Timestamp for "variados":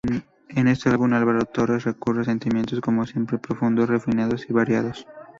4.53-5.05